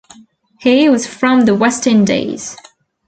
He 0.61 0.89
was 0.89 1.05
from 1.05 1.45
the 1.45 1.53
West 1.53 1.85
Indies. 1.85 2.57